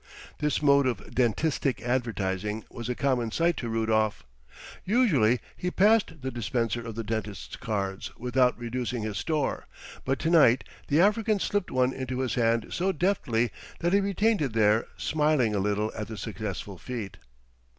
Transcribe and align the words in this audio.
This 0.39 0.63
mode 0.63 0.87
of 0.87 1.13
dentistic 1.13 1.79
advertising 1.83 2.63
was 2.71 2.89
a 2.89 2.95
common 2.95 3.29
sight 3.29 3.55
to 3.57 3.69
Rudolf. 3.69 4.23
Usually 4.83 5.39
he 5.55 5.69
passed 5.69 6.23
the 6.23 6.31
dispenser 6.31 6.83
of 6.87 6.95
the 6.95 7.03
dentist's 7.03 7.55
cards 7.55 8.09
without 8.17 8.57
reducing 8.57 9.03
his 9.03 9.19
store; 9.19 9.67
but 10.03 10.17
tonight 10.17 10.63
the 10.87 10.99
African 10.99 11.37
slipped 11.39 11.69
one 11.69 11.93
into 11.93 12.21
his 12.21 12.33
hand 12.33 12.69
so 12.71 12.91
deftly 12.91 13.51
that 13.81 13.93
he 13.93 13.99
retained 13.99 14.41
it 14.41 14.53
there 14.53 14.87
smiling 14.97 15.53
a 15.53 15.59
little 15.59 15.91
at 15.95 16.07
the 16.07 16.17
successful 16.17 16.79
feat. 16.79 17.17